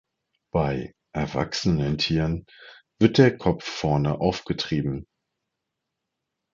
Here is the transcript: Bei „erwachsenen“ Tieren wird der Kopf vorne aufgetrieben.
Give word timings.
Bei 0.51 0.93
„erwachsenen“ 1.13 1.99
Tieren 1.99 2.47
wird 2.99 3.19
der 3.19 3.37
Kopf 3.37 3.65
vorne 3.65 4.19
aufgetrieben. 4.19 5.05